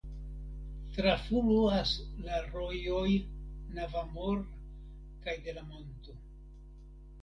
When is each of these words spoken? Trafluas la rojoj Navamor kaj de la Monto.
Trafluas 0.95 1.91
la 2.25 2.41
rojoj 2.49 3.05
Navamor 3.79 4.45
kaj 5.27 5.41
de 5.49 5.59
la 5.61 5.71
Monto. 5.73 6.23